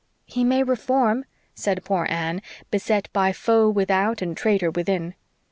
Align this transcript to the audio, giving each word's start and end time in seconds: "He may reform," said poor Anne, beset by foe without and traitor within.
"He 0.25 0.43
may 0.43 0.63
reform," 0.63 1.25
said 1.53 1.85
poor 1.85 2.07
Anne, 2.09 2.41
beset 2.71 3.07
by 3.13 3.31
foe 3.33 3.69
without 3.69 4.19
and 4.23 4.35
traitor 4.35 4.71
within. 4.71 5.13